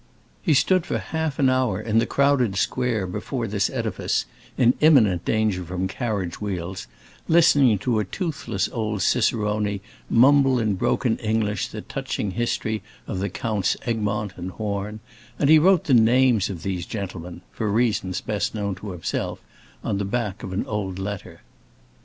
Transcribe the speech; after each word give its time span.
He 0.41 0.55
stood 0.55 0.83
for 0.87 0.97
half 0.97 1.37
an 1.37 1.47
hour 1.47 1.79
in 1.79 1.99
the 1.99 2.07
crowded 2.07 2.55
square 2.55 3.05
before 3.05 3.45
this 3.45 3.69
edifice, 3.69 4.25
in 4.57 4.73
imminent 4.81 5.25
danger 5.25 5.63
from 5.63 5.87
carriage 5.87 6.41
wheels, 6.41 6.87
listening 7.27 7.77
to 7.77 7.99
a 7.99 8.03
toothless 8.03 8.67
old 8.73 9.03
cicerone 9.03 9.79
mumble 10.09 10.57
in 10.57 10.73
broken 10.73 11.17
English 11.19 11.67
the 11.67 11.81
touching 11.81 12.31
history 12.31 12.81
of 13.05 13.21
Counts 13.33 13.77
Egmont 13.85 14.33
and 14.37 14.49
Horn; 14.53 15.01
and 15.37 15.51
he 15.51 15.59
wrote 15.59 15.83
the 15.83 15.93
names 15.93 16.49
of 16.49 16.63
these 16.63 16.87
gentlemen—for 16.87 17.71
reasons 17.71 18.21
best 18.21 18.55
known 18.55 18.73
to 18.73 18.93
himself—on 18.93 19.99
the 19.99 20.03
back 20.03 20.41
of 20.41 20.51
an 20.51 20.65
old 20.65 20.97
letter. 20.97 21.41